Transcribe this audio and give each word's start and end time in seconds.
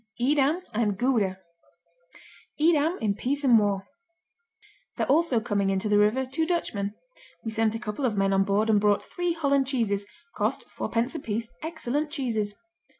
Edam 0.19 0.63
and 0.73 0.97
Gouda 0.97 1.37
Edam 2.57 2.97
in 3.01 3.13
Peace 3.13 3.43
and 3.43 3.59
War 3.59 3.87
There 4.97 5.05
also 5.05 5.39
coming 5.39 5.69
into 5.69 5.87
the 5.87 5.99
river 5.99 6.25
two 6.25 6.47
Dutchmen, 6.47 6.95
we 7.45 7.51
sent 7.51 7.75
a 7.75 7.77
couple 7.79 8.03
of 8.05 8.17
men 8.17 8.33
on 8.33 8.43
board 8.43 8.71
and 8.71 8.81
brought 8.81 9.03
three 9.03 9.33
Holland 9.33 9.67
cheeses, 9.67 10.07
cost 10.35 10.65
4d. 10.75 11.13
a 11.15 11.19
piece, 11.19 11.51
excellent 11.61 12.09
cheeses. 12.09 12.55